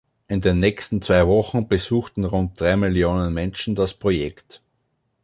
[0.27, 4.63] In den nächsten zwei Wochen besuchten rund drei Millionen Menschen das Projekt.